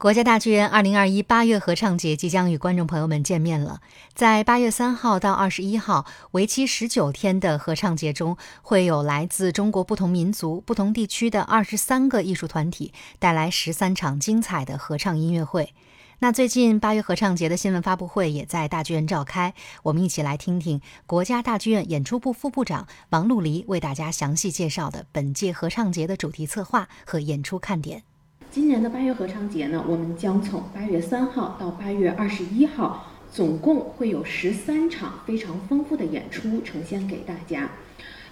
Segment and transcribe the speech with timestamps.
[0.00, 3.82] 国家大剧院二零二一八月合唱节即将与观众朋友们见面了。
[4.14, 15.74] 在八月三号到二十一号，为期十九天的合唱节中，会有来自中国不同民族、不同地区的二十三个艺术团体带来十三场精彩的合唱音乐会。
[16.20, 28.04] 那最近八月合唱节的新闻发布会也在大剧院召开，我们一起来听听国家大剧院演出部副部长王璐黎为大家详细介绍的本届合唱节的主题策划和演出看点。
[28.50, 37.70] 今年的八月合唱节呢，我们将从八月三号到八月二十一号，总共会有十三场非常丰富的演出呈现给大家。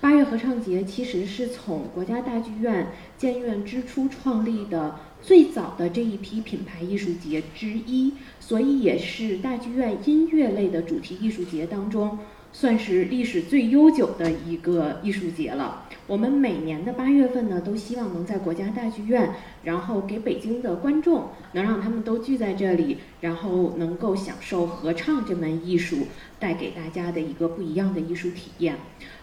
[0.00, 12.18] 八月合唱节其实是从国家大剧院建院之初创立的最早的这一批品牌艺术节之一，所以也是大剧院音乐类的主题艺术节当中。
[12.52, 15.84] 算是历史最悠久的一个艺术节了。
[16.06, 26.06] 我们每年的八月份呢，都希望能在国家大剧院，然后给北京的观众，能让他们都聚在这里，然后能够享受合唱这门艺术
[26.38, 28.76] 带给大家的一个不一样的艺术体验。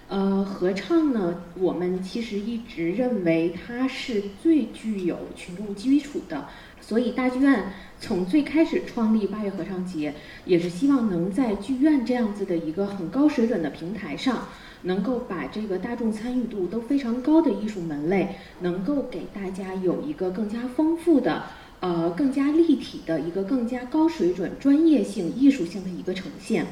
[0.07, 6.47] 呃，合唱呢，我们其实一直认为它是最具有群众基础的。
[6.79, 10.13] 所以大剧院从最开始创立八月合唱节，
[10.45, 14.49] 也是希望能在剧院这样子的一个很高水准的平台上，
[14.83, 21.45] 能够把这个大众参与度都非常高的艺术门类，能够给大家有一个更加丰富的、
[21.79, 26.65] 呃更加立体的一个更加高水准、专业性、艺术性的一个呈现。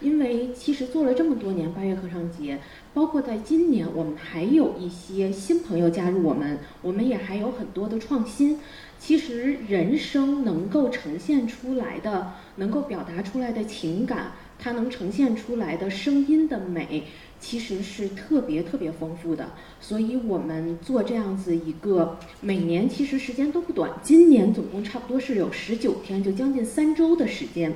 [0.00, 2.60] 因为其实做了这么多年八月合唱节，
[2.92, 8.58] 包括在今年，我们还有一些新朋友加入我们，我们也还有很多的创新。
[8.98, 17.04] 其实人声能够呈现出来的，能够表达出来的情感，它能呈现出来的声音的美，
[17.38, 19.50] 其实是特别特别丰富的。
[19.80, 27.72] 所以我们做这样子一个，每年其实时间都不短，今年总共差不多是有十九天，就将近三周的时间，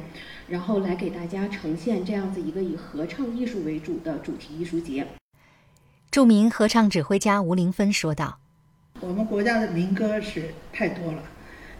[0.48, 5.06] 然后来给大家呈现这样子一个以合唱艺术为主的主题艺术节。
[6.11, 8.39] 著名合唱指挥家吴玲芬说道。
[8.98, 11.23] 我们国家的民歌是太多了，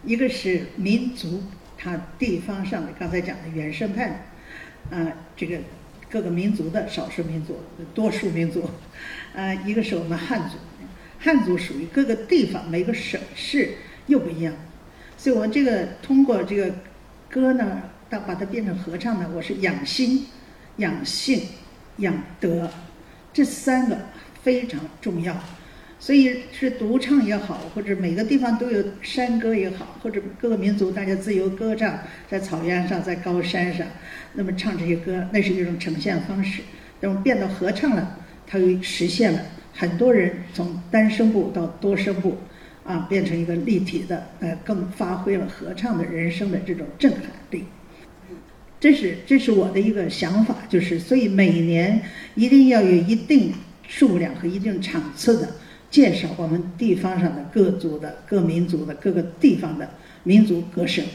[0.05, 1.43] 一个是民族，
[1.77, 4.27] 它地方上的刚才讲的原生态，
[4.89, 5.59] 啊，这个
[6.09, 7.59] 各个民族的少数民族、
[7.93, 8.69] 多数民族，
[9.35, 10.55] 啊，一个是我们汉族，
[11.19, 13.75] 汉族属于各个地方每个省市
[14.07, 14.53] 又不一样，
[15.17, 16.73] 所以我们这个通过这个
[17.29, 20.25] 歌呢，到把它变成合唱呢，我是养心、
[20.77, 21.41] 养性、
[21.97, 22.69] 养德，
[23.31, 23.97] 这三个
[24.41, 25.37] 非常重要。
[26.01, 33.85] 所以是独唱也好，或者每个地方都有山歌也好，或者各个民族大家自由歌唱，在草原上，在高山上，
[34.33, 36.63] 那么唱这些歌，那是一种呈现方式。
[37.01, 38.17] 那么变到合唱了，
[38.47, 39.39] 它又实现了
[39.73, 42.35] 很多人从单声部到多声部，
[42.83, 47.65] 啊，变成一个立体的，呃，更发挥了合唱的人生的这种震撼力。
[48.79, 52.01] 这是这是我的一个想法，就是所以每年
[52.33, 53.53] 一定要有一定
[53.87, 55.47] 数量和一定场次的。
[55.91, 59.87] 介绍我们地方上的各族的各民族的各个地方的
[60.23, 61.05] 民族歌声。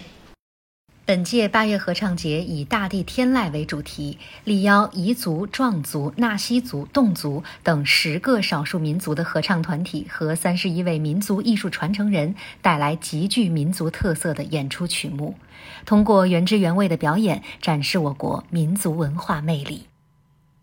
[1.06, 15.36] 本届八月合唱节以“大地天籁”为主题，力邀彝族、壮族、纳西族、侗族等十个少数民族的合唱团体和三十一位民族艺术传承人，带来极具民族特色的演出曲目，
[15.84, 19.86] 通过原汁原味的表演，展示我国民族文化魅力。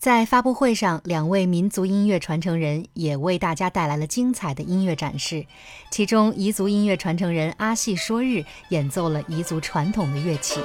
[0.03, 5.45] 在发布会上，两位民族音乐传承人也为大家带来了精彩的音乐展示。
[5.91, 10.59] 其中，彝族音乐传承人阿细说日演奏了彝族传统的乐器。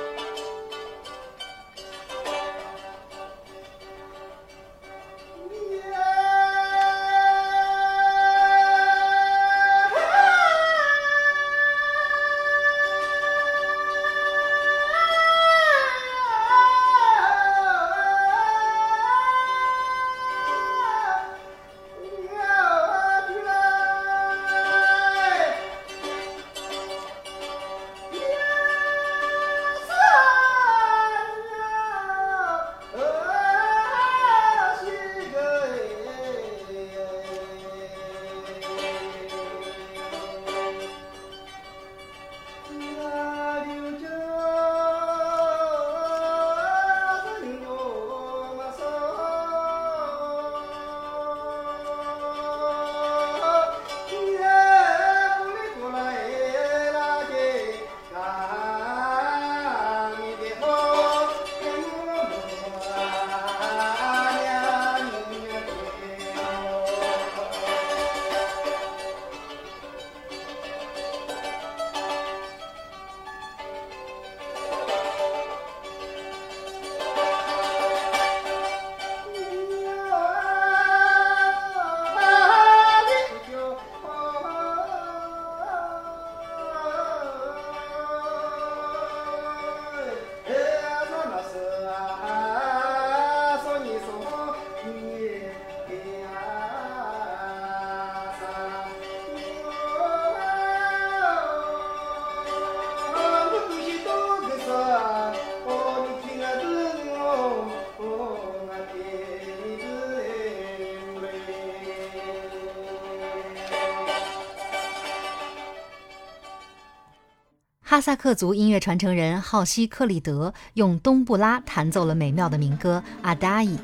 [117.91, 123.77] 哈萨克族音乐传承人浩西克里德用冬布拉弹奏了美妙的民歌《阿达伊》。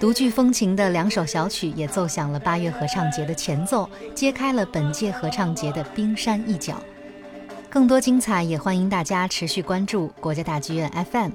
[0.00, 6.82] 独具风情的两首小曲也奏响了八月合唱节的前奏，揭开了本届合唱节的冰山一角。
[7.68, 11.32] 更多精彩，也欢迎大家持续关注国家大剧院 FM。